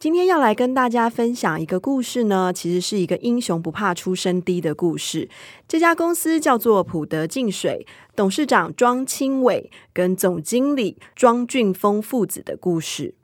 [0.00, 5.28] 今天要来跟大家分享一个故事呢，其实是一个英雄不怕出身低的故事。
[5.68, 13.14] 这家公司叫做普德净水，董事长庄清伟跟总经理庄俊峰父子的故事。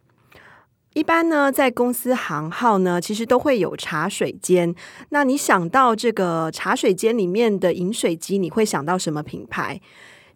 [0.93, 4.75] 一般呢，在公司行号呢，其实都会有茶水间。
[5.09, 9.81] 那你想到这个茶水间里面的饮水机，你会想到什么品牌？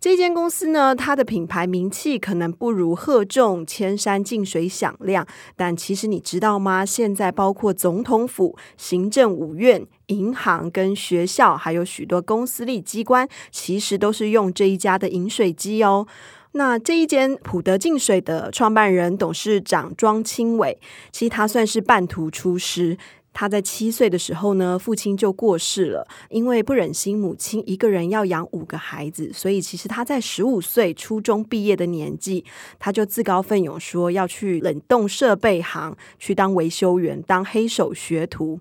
[0.01, 6.87] 这间公司呢，它的品牌名气可能不如赫众、千山净水响亮，但其实你知道吗？
[6.87, 16.07] 现在包括总统府、行政五院、银行跟学校，还有许多公司立机关，其实都是用这一家的饮水机哦。
[16.53, 20.79] 那这一间普德净水的创办人、董事长庄清伟，
[21.13, 22.97] 其实他算是半途出师。
[23.33, 32.45] 他在七岁的时候呢，父亲就过世了，因为不忍心母亲一个人要养五个孩子，所以其实他在十五岁初中毕业的年纪，
[32.79, 38.61] 他就自告奋勇说要去冷冻设备行去当维修员，当黑手学徒。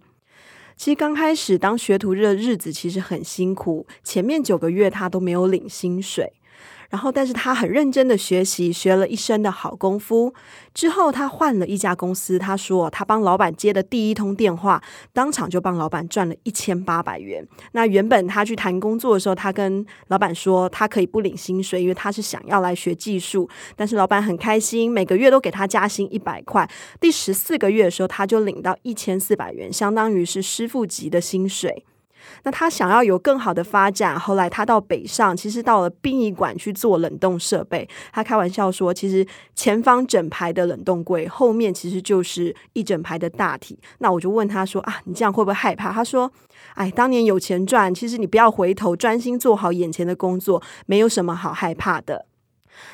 [0.77, 6.31] 其实刚开始当学徒的日子其实很辛苦，前面九个月他都没有领薪水。
[6.89, 10.33] 然后，但是他很认真的学习，学了一身的好功夫。
[10.73, 12.39] 之后，他换了一家公司。
[12.39, 14.81] 他说，他帮老板接的第一通电话，
[15.13, 17.47] 当场就帮老板赚了一千八百元。
[17.73, 23.47] 那原本他去谈工作的时候，他跟老板说，他可以不领薪水，因为他是想要来学技术。
[23.75, 26.67] 但是老板很开心，每个月都给他加薪一百块。
[26.99, 31.85] 第十四个月的时候，他就领到一千四百元，相当于是师傅级的薪水。
[32.43, 37.87] 那他想要有更好的发展，后来他到北上，其实到了殡仪馆去做冷冻设备。
[38.11, 39.25] 他开玩笑说，其实
[39.55, 43.79] 前方整排的冷冻柜，后面其实就是一整排的大体。
[43.99, 46.31] 那我就问他说：“啊，你这样会不会害怕？”他说
[46.75, 52.25] ：“哎，当年有钱赚，其实你不要回头，专心做好眼前的工作，没有什么好害怕的。”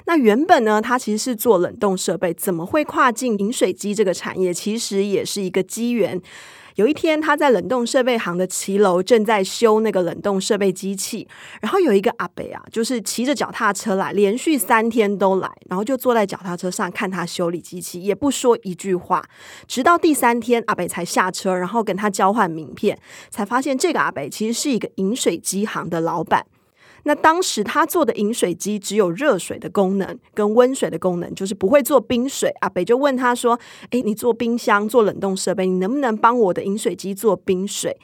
[0.06, 4.52] 那原本呢，他其实是做冷冻设备，怎么会跨进饮水机这个产业？
[4.52, 6.19] 其实也是一个机缘。
[6.75, 11.25] 有一天，他在冷冻设备行的骑楼正在修那个冷冻设备机器，
[11.62, 19.24] 然后有一个阿伯啊，就是骑着脚踏车来，连续三天都来，然后就坐在脚踏车上看他修理机器，也不说一句话，
[19.68, 23.00] 直到第三天，阿伯才下车，然后跟他交换名片，
[23.30, 26.46] 才发现这个阿伯其实是一个饮水机行的老板。
[27.08, 32.52] 那当时他做的饮水机只有热水的功能跟温水的功能，就是不会做冰水。
[32.62, 33.60] 阿北就问他说
[33.92, 37.96] ：“诶，你做冰箱、做冷冻设备，你能不能帮我的饮水机做冰水？”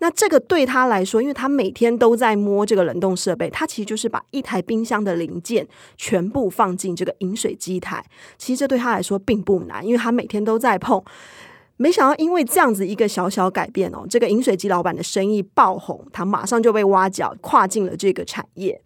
[0.00, 8.04] 那这个对他来说，因为他每天都在摸这个冷冻设备，他其实就是把一台冰箱的零件全部放进这个饮水机台。
[8.36, 11.02] 其实这对他来说并不难，因为他每天都在碰。
[11.82, 18.80] 没想到，因为这样子一个小小改变哦，这个饮水机老板的生意爆红，他马上就被挖角，跨进了这个产业。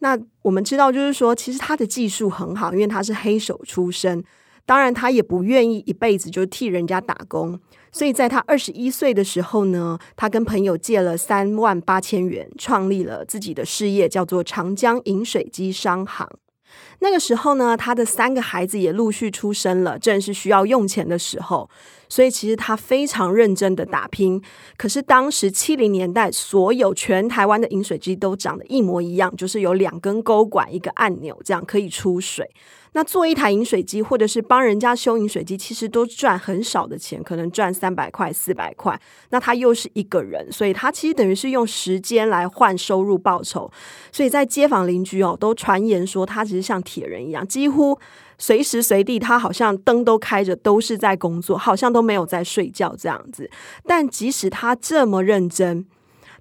[0.00, 4.22] 那我们知道，就是说，其实他的技术很好，因为他是黑手出身。
[4.66, 7.58] 当然，他也不愿意一辈子就替人家打工，
[7.90, 16.28] 所以在他二十一岁的时候呢，他跟朋友借了三万八千元，创立了自己的事业，叫做长江饮水机商行。
[17.00, 21.68] 那个时候呢，他的三个孩子也陆续出生了，正是需要用钱的时候。
[22.10, 24.42] 所以其实他非常认真的打拼，
[24.78, 32.50] 可是当时七零年代，所有全台湾的饮水机都长得一模一样，就是有两根钩管、一个按钮，这样可以出水。
[32.92, 39.00] 那做一台饮水机，或者是帮人家修饮水机，其实都赚很少的钱，可能赚三百块、四百块。
[39.30, 43.70] 那他又是一个人，所以他其实等于是用时间来换收入报酬。
[44.10, 47.98] 所以在街坊邻居哦，都传言说他其实像铁人一样，几乎。
[48.40, 53.50] 随时随地，他好像灯都开着，都是在工作，好像都没有在睡觉这样子。
[53.84, 55.84] 但即使他这么认真，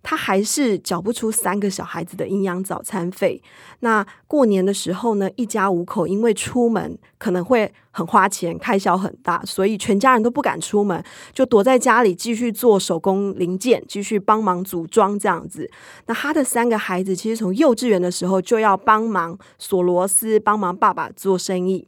[0.09, 3.44] 他还是缴不出三个小孩子的营养早餐费。
[3.81, 15.69] 那过年的时候呢，一家五口因为出门可能会很花钱，开销很大，所以全家人都不敢出门，就躲在家里继续做手工零件，继续帮忙组装这样子。
[16.06, 21.86] 那他的三个孩子其实从幼稚园的时候就要帮忙锁螺丝，帮忙爸爸做生意。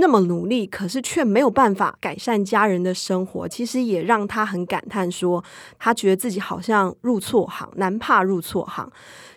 [0.00, 5.44] 那么努力，可是却没有办法改善家人的生活，其实也让他很感叹，说
[5.78, 8.90] 他觉得自己好像入错行，难怕入错行。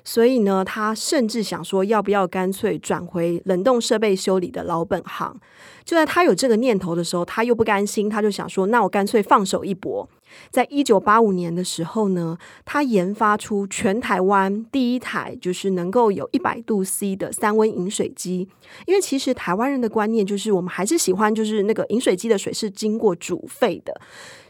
[0.05, 5.39] 所以呢，他甚至想说，要不要干脆转回冷冻设备修理的老本行？
[5.85, 10.07] 就在他有这个念头的时候，他又不甘心，他就想说，那我干脆放手一搏。
[10.49, 18.47] 在一九八五年的时候呢，他研发出全台湾第一台就是能够有一百度 C 的三温饮水机。
[18.85, 23.93] 因为其实台湾人的观念就是，我们还是喜欢就是那个饮水机的水是经过煮沸的，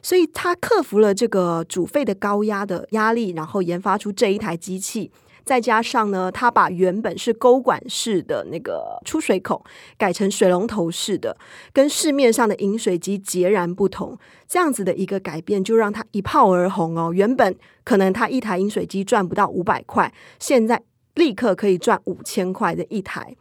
[0.02, 5.12] 所以他克服了这个煮沸的高压的压力，然后研发出这一台机器。
[5.44, 9.64] 再加上呢，他把原本是钩管式的那个出水口
[9.98, 11.38] 改成水龙头式的，
[11.74, 14.18] 跟市面上的饮水机截然不同。
[14.48, 17.12] 这样子的一个改变，就让他一炮而红哦。
[17.14, 20.82] 原本可能他一台饮水机赚不到五百块，现在
[21.16, 23.36] 立刻可以赚五千块的一台。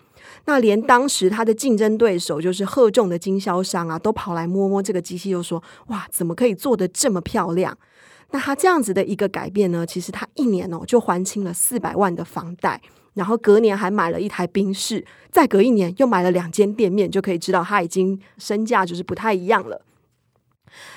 [0.46, 7.76] 那连当时他的竞争对手，就是赫众的经销商啊，都跑来摸摸这个机器，又说：“哇，怎么可以做得这么漂亮？”
[8.32, 12.80] 那他这样子的一个改变呢，其实他一年哦就还清了四百万的房贷，
[13.14, 19.80] 然后隔年还买了一台宾士，再隔一年又买了两间店面，就可以知道他已经身价就是不太一样了。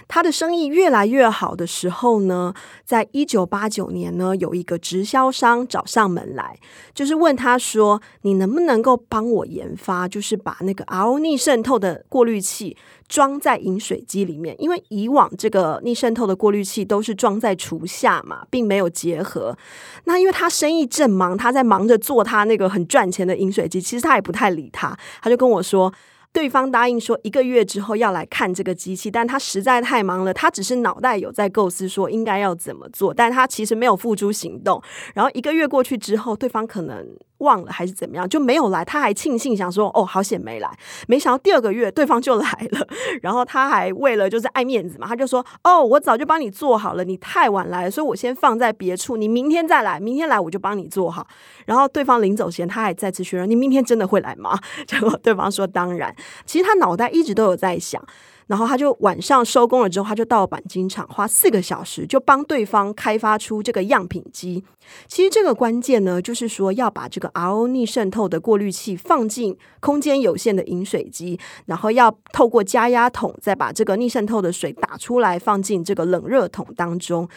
[0.08, 6.58] 他的生意越来越好的时候呢，在一九八九年呢，有一个直销商找上门来，
[6.94, 12.76] 就是问他说：“你能不能够帮我研发，就是把那个 RO 逆渗透的过滤器
[13.08, 14.56] 装在饮水机里面？
[14.60, 19.58] 因为以往这个逆渗透的过滤器都是装在厨下嘛，并没有结合。
[20.06, 25.94] 那因为他生意正忙，他在忙着做他那个很赚钱的饮水机，其实他也不太理他，他就跟我说。”
[26.36, 34.84] 对方答应说一个月之后要来看这个机器，但他实在太忙了，他只是脑袋有在构思说应该要怎么做，但他其实没有付诸行动。
[35.14, 37.08] 然后一个月过去之后，对方可能
[37.40, 38.84] 忘了还是怎么样，就没有来。
[38.86, 40.70] 他还庆幸想说哦，好险没来。
[41.08, 42.88] 没想到第二个月对方就来了，
[43.22, 51.28] 然后他还为了就是爱面子嘛，他就说哦，我早就帮你做好了，你太晚来，所以我先放在别处，你明天再来，明天来我就帮你做好。
[51.66, 56.16] 然后对方临走前，他还再次确认：“你明天真的会来吗？” 结果对方说：“当然。”
[56.46, 58.02] 其实他脑袋一直都有在想。
[58.48, 64.64] 然后他就晚上收工了之后，他就到钣金厂，花四个小时就帮对方开发出这个样品机。
[65.08, 77.28] 其实这个关键呢，就是说要把这个 RO 逆渗透的过滤器放进空间有限的饮水机，然后要透过加压桶再把这个逆渗透的水打出来，放进这个冷热桶当中。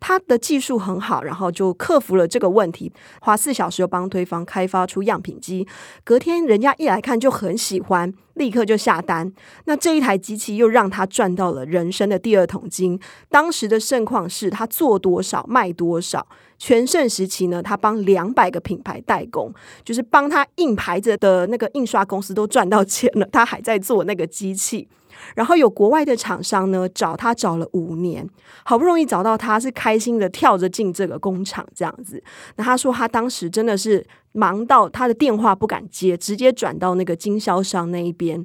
[0.00, 5.66] 他的技术很好，然后就克服了这个问题，花四小时又帮对方开发出样品机。
[6.04, 9.32] 隔天人家一来看就很喜欢，立刻就下单。
[9.64, 12.98] 那这一台机器又让他赚到了人生的第二桶金。
[13.28, 16.26] 当时的盛况是他做多少卖多少。
[16.60, 19.52] 全盛时期呢，他帮两百个品牌代工，
[19.84, 24.88] 就是帮他印牌子的那个印刷公司都赚到钱了，他还在做那个机器。
[25.34, 28.28] 然后有国外的厂商呢，找他找了五年，
[28.64, 32.22] 好不容易找到他，是开心的跳着进这个工厂这样子。
[32.56, 38.44] 那他说他当时真的是忙到他的电话不敢接，直接转到那个经销商那一边。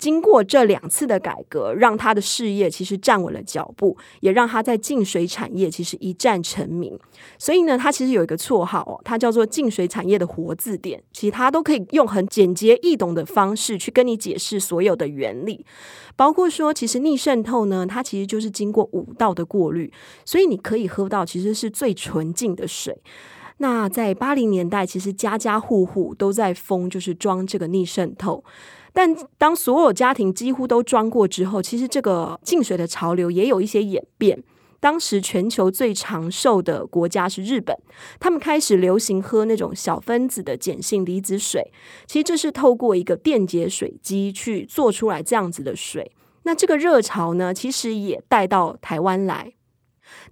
[0.00, 6.98] 经过这两次的改革，让他的事业其实站稳了脚步，也让他在净水产业其实一战成名。
[7.38, 11.02] 所以呢，他其实有一个绰号哦，他叫做净水产业的活字典。
[11.12, 15.66] 其他都可以用很简洁易懂的方式去跟你解释所有的原理，
[16.16, 19.92] 包括说，其实逆渗透呢，它其实就是经过五道的过滤，
[20.24, 22.98] 所以你可以喝到其实是最纯净的水。
[23.58, 28.42] 那在八零年代，其实家家户户都在疯，就是装这个逆渗透。
[28.92, 34.42] 但当所有家庭几乎都装过之后，其实这个净水的潮流也有一些演变。
[34.80, 37.76] 当时全球最长寿的国家是日本，
[38.18, 41.70] 他们开始流行喝那种小分子的碱性离子水。
[42.06, 46.12] 其实这是透过一个电解水机去做出来这样子的水。
[46.44, 49.52] 那这个热潮呢，其实也带到台湾来。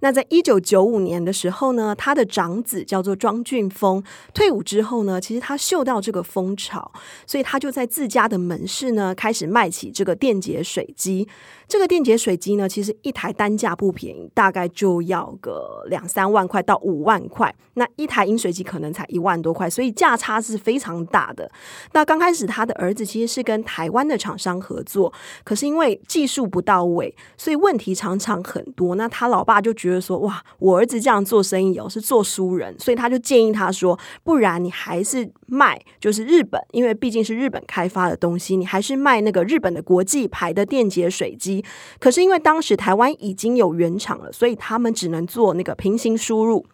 [0.01, 4.03] 那在一九九五年的时候呢，他的长子叫做庄俊峰，
[4.33, 6.91] 退伍之后呢，其实他嗅到这个风潮，
[7.25, 11.27] 所以他就在自家的门市呢开始卖起这个电解水机。
[11.67, 17.53] 这个电解水机呢，其实一台单价不便宜，大概就要个两三万块到五万块。
[17.75, 21.49] 那一台饮水机可能才一万多块，所以价差是非常大的。
[21.93, 25.13] 那刚开始他的儿子其实是跟台湾的厂商合作，
[25.43, 28.95] 可是因为技术不到位，所以问题常常很多。
[28.95, 41.63] 那他老爸就觉得说，哇，我儿子这样做生意哦，是做书人，所以他就建议他说，不然你还是卖，就是日本，因为毕竟是日本开发的东西，你还是卖那个日本的国际牌的电解水机。
[41.99, 46.65] 可是因为当时台湾已经有原厂了，所以他们只能做那个平行输入。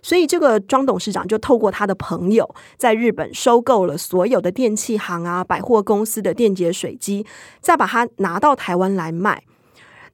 [0.00, 7.26] 所以这个庄董事长就透过他的朋友在日本收购了所有的电器行啊、百货公司的电解水机，
[7.60, 9.42] 再把它拿到台湾来卖。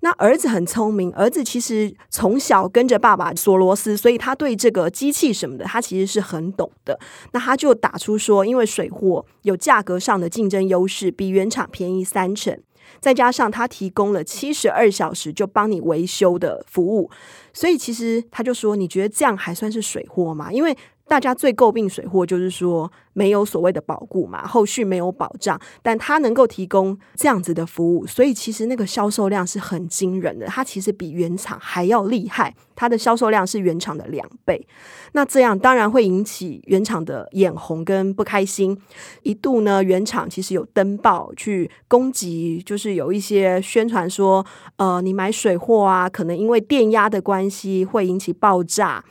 [0.05, 7.01] 那儿子很聪明，儿子其实从小跟着爸爸锁螺丝，所以他对这个机器什么的，他其实是很懂的。
[7.33, 12.55] 那他就打出说，因为水货有价格上的竞争优势，比原厂便宜三成，
[13.01, 17.11] 再加上他提供了七十二小时就帮你维修的服务，
[17.55, 20.53] 所以其实他就说，你觉得这样还算是水货吗？
[20.53, 34.67] 因为大家最诟病水货就是说没有所谓的保固嘛，后续没有保障，但它能够提供这样子的服务，所以其实那个销售量是很惊人的，它其实比原厂还要厉害，它的销售量是原厂的两倍。
[35.13, 38.77] 那这样当然会引起原厂的眼红跟不开心，
[39.23, 44.45] 一度呢，原厂其实有登报去攻击，就是有一些宣传说，
[44.77, 49.05] 呃，你买水货啊，可能因为电压的关系会引起爆炸。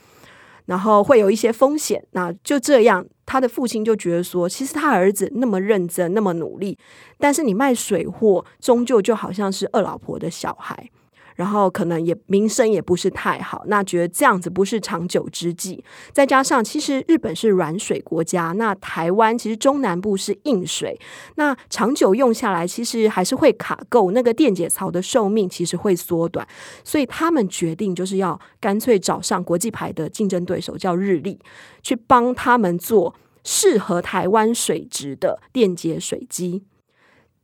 [0.65, 6.77] 然后会有一些风险，那就这样，他的父亲就觉得说，其实他儿子那么认真，那么努力，
[7.17, 10.89] 但是你卖水货，终究就好像是二老婆的小孩。
[11.35, 15.83] 然后可能也名声也不是太好，那觉得这样子不是长久之计。
[16.11, 20.99] 再加上其实日本是软水国家，那台湾其实中南部是硬水，
[21.35, 26.47] 那长久用下来其实还是会卡垢，那个电解槽的寿命其实会缩短。
[26.83, 31.39] 所以他们决定就是要干脆找上国际牌的竞争对手叫日立，
[31.81, 36.63] 去帮他们做适合台湾水质的电解水机。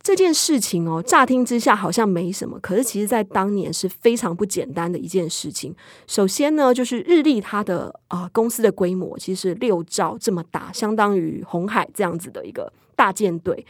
[0.09, 5.71] 这件事情哦，乍听之下好像没什么，可是其实在当年是非常不简单的一件事情。
[6.07, 13.63] 首先呢，就是日立它的啊、公司的规模其实六兆这么大，相当于红海这样子的一个大舰队。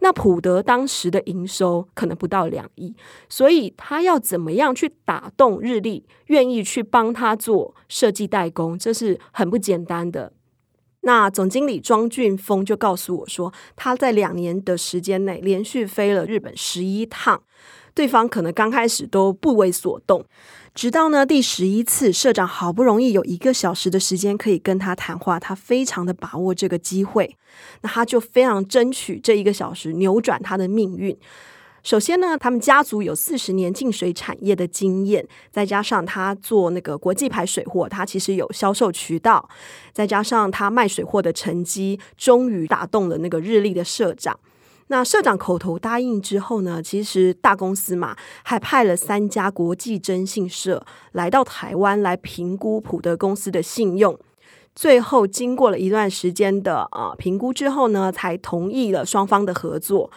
[0.00, 2.92] 那普德当时的营收可能不到两亿，
[3.28, 10.32] 所以他要怎么样去打动日立，愿意去帮他做设计代工，这是很不简单的。
[11.04, 17.42] 那总经理庄俊峰就告诉我说，他在两年的时间内连续飞了日本十一趟，
[17.94, 20.24] 对方可能刚开始都不为所动，
[20.74, 27.36] 直到呢第十一次，社长好不容易有一个小时的时间可以跟他谈话，他非常的把握这个机会，
[27.82, 31.16] 那他就非常争取这一个小时扭转他的命运。
[31.84, 39.46] 首先呢，他们家族有四十年净水产业的经验，再加上他做那个国际牌水货，他其实有销售渠道，
[39.92, 44.40] 再加上他卖水货的成绩，终于打动了那个日立的社长。
[44.86, 54.18] 那社长口头答应之后呢，其实大公司嘛，还派了三家国际征信社来到台湾来评估普德公司的信用。
[54.74, 60.10] 最后经过了一段时间的呃评估之后呢，才同意了双方的合作。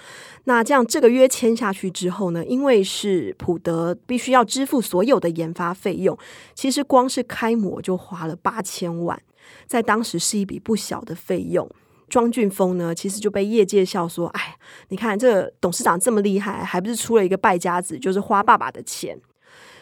[0.46, 6.18] 那这样这个约签下去之后呢，因为是普德必须要支付所有的研发费用，
[6.56, 9.22] 其实光是开模就花了八千万，
[9.68, 11.70] 在当时是一笔不小的费用。
[12.10, 14.56] 庄俊峰呢，其实就被业界笑说：“哎，
[14.88, 19.20] 你看这董事长这么厉害，还不是出了一个败家子，就是花爸爸的钱。”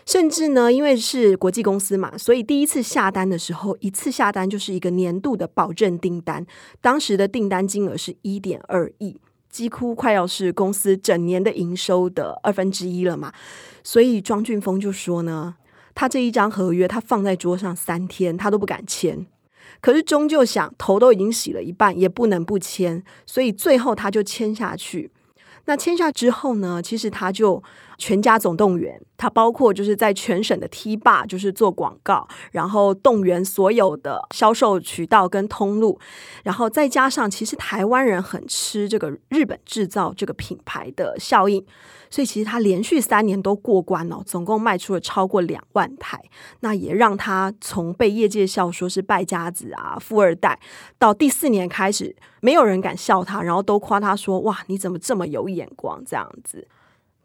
[0.05, 6.45] 甚至呢，因为是国际公司嘛，所以第一次下单的时候，一次下单就是一个年度的保证订单，
[6.79, 9.19] 当时的订单金额是一点二亿。
[9.49, 13.31] 几乎快要是公司整年的营收的二分之一了嘛，
[13.83, 15.55] 所以庄俊峰就说呢，
[15.95, 19.25] 他这一张合约他放在桌上三天，他都不敢签，
[19.79, 25.09] 可是终究想头都已经洗了一半，也不能不签，所以最后他就签下去。
[25.67, 27.63] 那签下之后呢，其实他就。
[27.97, 35.99] 全家总动员，它包括就是在全省的 T 霸，就是做广告，然后动员所有的销售渠道跟通路，
[36.43, 41.65] 然后再加上其实台湾人很吃这个日本制造这个品牌的效应，
[42.09, 46.21] 所以其实他连续三年都过关了，总共卖出了超过两万台，
[46.59, 50.59] 那也让他从被业界笑说是败家子啊、富二代，
[50.97, 56.67] 到第四年开始没有人敢笑他，然后都夸他说：“哇，你怎么这么有眼光？”这样子。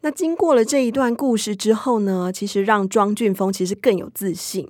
[0.01, 4.69] 那经过了这一段故事之后呢，其实让庄俊峰其实更有自信。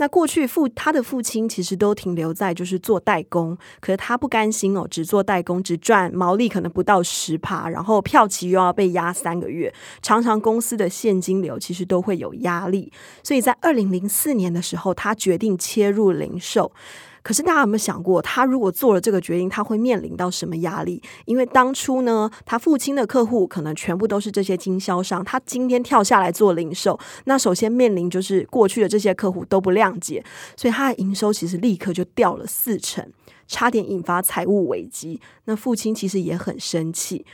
[0.00, 12.92] 那过去父他的父亲其实都停留在就是做代工，可是他不甘心哦，只做代工只赚毛利可能不到十趴，然后票期又要被压三个月，常常公司的现金流其实都会有压力。
[13.24, 16.70] 所以在二零零四年的时候，他决定切入零售。
[17.22, 21.02] 可是大家有没有想过，他如果做了这个决定，他会面临到什么压力？
[21.26, 30.24] 因为当初呢，他父亲的客户可能全部都是这些经销商，他今天跳下来做零售，那首先面临就是过去的这些客户都不谅解，
[30.56, 33.06] 所以他的营收其实立刻就掉了四成，
[33.46, 35.20] 差点引发财务危机。
[35.44, 37.26] 那父亲其实也很生气。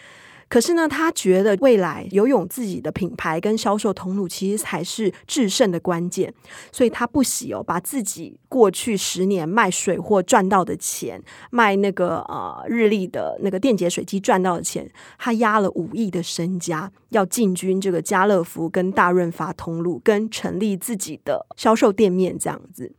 [0.55, 6.33] 可是呢，他觉得未来游泳自己的品牌跟销售通路，其实才是制胜的关键。
[6.71, 11.21] 所以他不惜哦，把自己过去十年卖水货赚到的钱，
[11.51, 22.93] 卖那个呃日立的那个电解水机赚到的钱，他押了五亿的身家，要进军这个家乐福跟大润发通路，跟成立自己的销售店面这样子。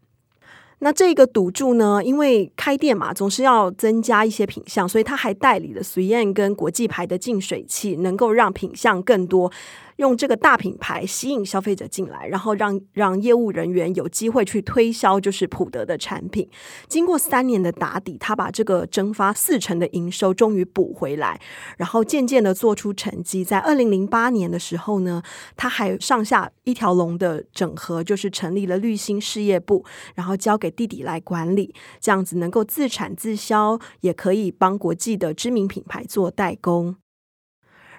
[0.79, 9.51] 那这个赌注呢，因为开店嘛，总是要增加一些品相，所以他还代理了 3M 跟国际牌的净水器，能够让品相更多。
[9.97, 16.49] 用这个大品牌吸引消费者进来，然后让让业务人员有机会去推销，就是普德的产品。
[16.87, 21.39] 经过三年的打底，他把这个蒸发四成的营收终于补回来，
[21.77, 23.43] 然后渐渐的做出成绩。
[23.43, 25.21] 在二零零八年的时候呢，
[25.55, 29.85] 他还上下一条龙的整合，就是成立了绿星事业部，
[30.15, 36.97] 然后交给弟弟来管理，这样子能够自产自销，也可以帮国际的知名品牌做代工。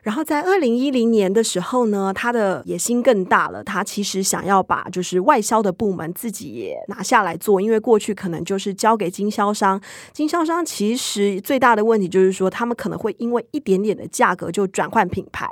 [0.06, 3.64] 然后在二零一零年的时候呢，他的野心更大了。
[3.64, 9.80] 他其实想要把就是外销的部门自己也拿下来做，因为过去可能就是交给经销商。
[10.12, 15.44] 经销商其实最大的问题就是说，他们可能会因为一点点的价格就转换品牌。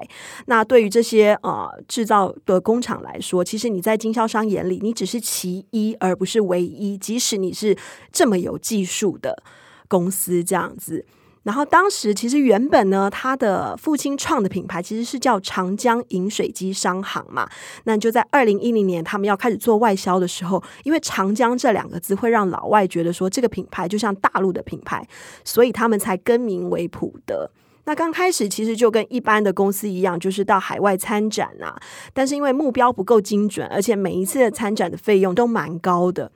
[0.47, 6.97] 那对于这些呃制造的工厂来说，其实你在经销商眼里，你只是其一而不是唯一。
[6.97, 7.77] 即使你是
[8.13, 9.43] 这么有技术的
[9.89, 11.05] 公司，这样子。
[11.45, 17.49] 然后当时其实原本呢，他的父亲创的品牌其实是叫长江饮水机商行嘛。
[17.85, 25.07] 那就在二零一零年，他们要开始做外销的时候，因为长江这两个字会让老外觉得说这个品牌就像大陆的品牌，
[25.45, 27.51] 所以他们才更名为普德。
[27.87, 31.79] 那刚开始其实就跟一般的公司一样，就是到海外参展啊，
[32.15, 36.33] 但是因为目标不够精准，而且每一次的参展的费用都蛮高的。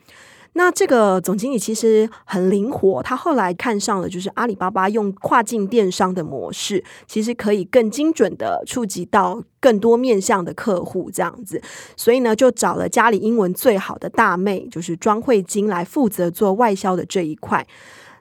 [0.58, 11.62] 那这个总经理其实很灵活，他后来看上了就是阿里巴巴用跨境电商的模式，其实可以更精准的触及到更多面向的客户这样子，
[11.96, 17.64] 所以呢就找了家里英文最好的大妹，就是庄慧晶来负责做外销的这一块。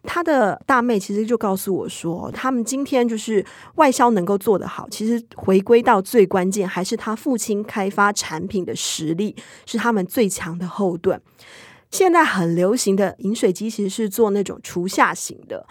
[0.04, 3.44] 他的大妹其实就告诉我说，他们今天就是
[3.76, 11.20] 外销能够做得好，其实回归到最关键还是他父亲开发产品的实力是他们最强的后盾。
[11.92, 15.66] 现在很流行的饮水机其实是做那种厨下型的，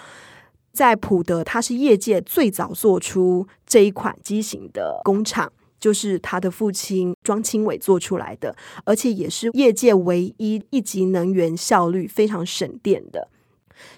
[0.72, 13.28] 在普德，它是业界最早做出这一款机型的工厂，就是他的父亲庄清伟做出来的，而且也是业界唯一一级能源效率非常省电的。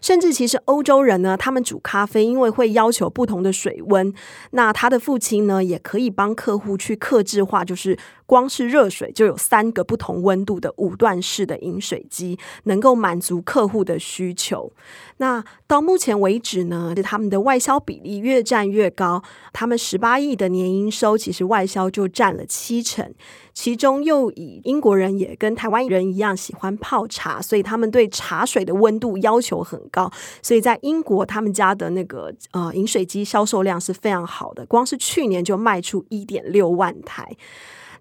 [0.00, 4.12] 甚至其实欧洲人呢，他们煮咖啡因为会要求不同的水温，
[4.50, 7.96] 那他的父亲呢也可以帮客户去克制化，就是
[8.28, 14.70] 光是热水就有三个不同温度的五段式的饮水机，能够满足客户的需求。
[15.16, 19.22] 那到目前为止呢，他们的外销比例越占越高，
[19.54, 23.14] 他们十八亿的年营收，其实外销就占了七成。
[23.54, 30.12] 其中又以英国人也跟台湾人一样喜欢泡茶，所以他们对茶水的温度要求很高。
[30.42, 37.34] 所以在英国，他们家的那个呃饮水机销售量是非常好的，光是去年就卖出一点六万台。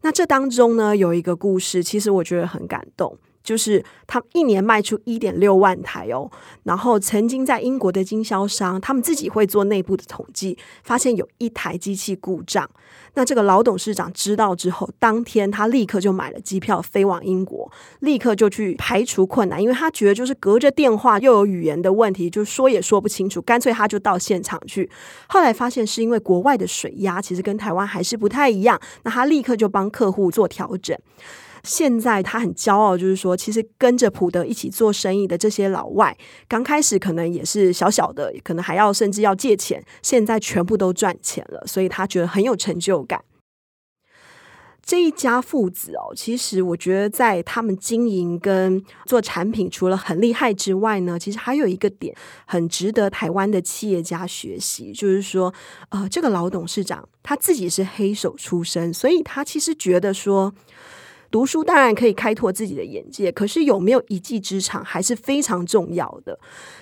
[0.08, 3.18] 那这当中呢，有一个故事，其实我觉得很感动。
[3.48, 6.30] 就是他一年卖出一点六万台哦，
[6.64, 12.70] 然后曾经在英国的经销商，他们自己会做内部的统计，发现有一台机器故障。
[13.14, 24.90] 那这个老董事长知道之后，当天他立刻就买了机票飞往英国，立刻就去排除困难，因为他觉得就是隔着电话又有语言的问题，就说也说不清楚，干脆他就到现场去。
[25.30, 30.98] 后来发现是因为国外的水压其实跟台湾还是不太一样，那他立刻就帮客户做调整。
[31.64, 36.18] 现在他很骄傲，就是说，其实跟着普德一起做生意的这些老外，
[36.48, 43.24] 刚开始可能也是小小的，可能还要甚至要借钱，现在全部都赚钱了，所以他觉得很有成就感。
[44.82, 52.16] 这一家父子哦，其实我觉得在他们经营跟做产品，除了很厉害之外呢，其实还有一个点
[52.46, 55.54] 很值得台湾的企业家学习，就是说，
[55.90, 60.54] 呃，这个老董事长他自己是黑手出身，所以他其实觉得说。
[61.30, 66.40] 读书当然可以开拓自己的眼界，可是有没有一技之长还是非常重要的。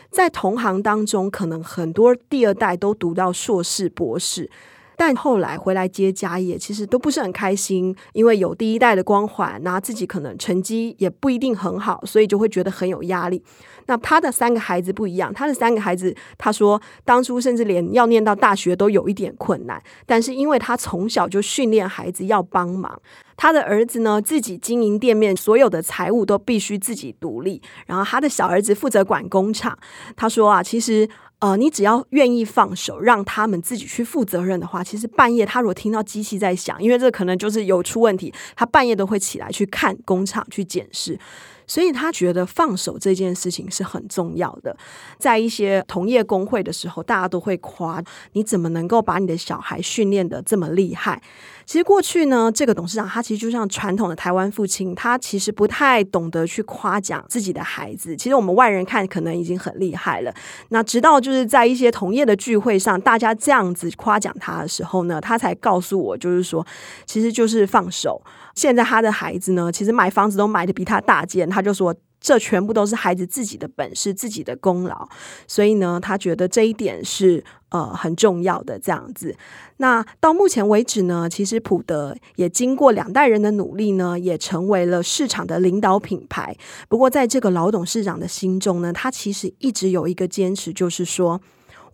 [0.10, 4.50] 在同行当中，可能很多第二代都读到硕士、博士，
[4.98, 13.44] 但后来回来接家业，其实都不是很开心，因为有第一代的光环，那自己可能成绩也不一定很好，所以就会觉得很有压力。
[13.88, 23.00] 那他的三个孩子不一样，他的三个孩子，他说当初甚至连要念到大学都有一点困难，但是因为他从小就训练孩子要帮忙。
[23.38, 27.62] 他的儿子呢，自己经营店面，所有的财务都必须自己独立。
[27.86, 29.78] 然后他的小儿子负责管工厂。
[30.16, 31.08] 他说啊，其实
[31.40, 41.20] 呃，你只要愿意放手，让他们自己去负责任的话，其实半夜他如果听到机器在响，因为这可能就是有出问题，他半夜都会起来去看工厂去检视。
[41.68, 44.78] 所以他觉得放手这件事情是很重要的。
[45.18, 48.00] 在一些同业公会的时候，大家都会夸
[48.34, 51.20] 你怎么能够把你的小孩训练得这么厉害。
[51.66, 58.16] 其实过去呢，这个董事长他其实就像传统的台湾父亲，他其实不太懂得去夸奖自己的孩子。
[58.16, 60.34] 其实我们外人看可能已经很厉害了。
[60.70, 66.66] 那直到就是在一些同业的聚会上，大家这样子夸奖他的时候呢，他才告诉我，就是说，
[67.06, 68.22] 其实就是放手。
[68.54, 71.94] 现在他的孩子呢，其实买房子都买得比他大件，他就说
[72.26, 75.08] 这全部都是孩子自己的本事、自己的功劳，
[75.46, 79.36] 所以呢，他觉得这一点是呃很重要的这样子。
[79.78, 86.58] 那到目前为止呢，其实普德也经过两代人的努力呢，也成为了市场的领导品牌。
[86.90, 91.40] 不过在这个老董事长的心中呢，他其实一直有一个坚持，就是说。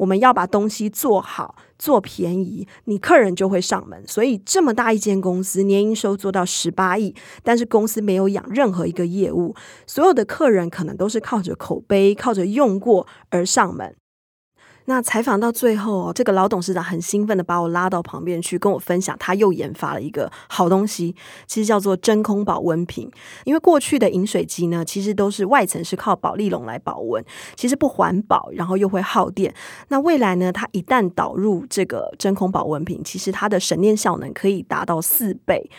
[0.01, 4.03] 我们要把东西做好，做便宜，你客人就会上门。
[4.07, 13.95] 所以这么大一间公司，年营收做到十八亿，但是公司没有养任何一个业务，所有的客人可能都是靠着口碑、靠着用过而上门。
[14.91, 21.15] 那采访到最后，这个老董事长很兴奋的把我拉到旁边去，跟我分享他又研发了一个好东西，
[21.47, 23.09] 其实叫做真空保温瓶。
[23.45, 27.23] 因为过去的饮水机呢，其实都是外层是靠保利龙来保温，
[27.55, 29.53] 其实不环保，然后又会耗电。
[29.87, 35.71] 那未来呢，它一旦导入这个真空保温瓶，其实它的省电效能可以达到四倍。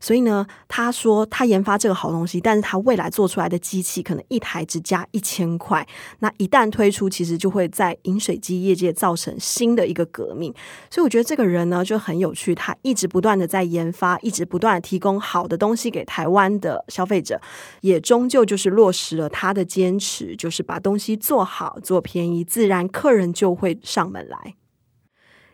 [0.00, 5.86] 所以呢，他说他研发这个好东西，但是他未来做出来的机器可能一台只加一千块。
[6.20, 10.54] 那一旦推出，其实就会在饮水机业界造成新的一个革命。
[10.90, 17.40] 所以我觉得这个人呢就很有趣，他一直不断的在研发，一直不断的提供好的东西给台湾的消费者，
[17.80, 24.54] 也终究就是落实了他的坚持，就是把东西做好、做便宜，自然客人就会上门来。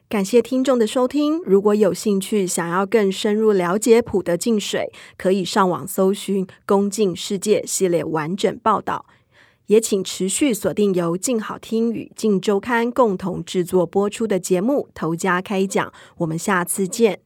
[0.08, 1.40] 感谢听众的收听。
[1.44, 9.06] 如果有兴趣，想要更深入了解普德净水，可以上网搜寻“工净世界”系列完整报道。
[9.66, 15.88] 也请持续锁定由静好听与静周刊共同制作播出的节目《头家开讲》。
[16.18, 17.20] 我们下次见。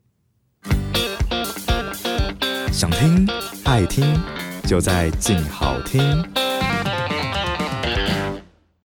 [2.72, 3.28] 想听
[3.64, 4.04] 爱听，
[4.66, 6.47] 就在静好听。